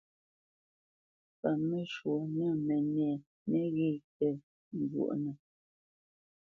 [1.39, 3.11] Paməshwɔ̌ nə́ mənɛ̂
[3.49, 4.31] nə́ghé tə́
[4.79, 5.35] njúʼnə́.